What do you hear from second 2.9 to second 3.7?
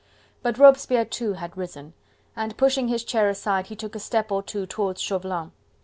chair aside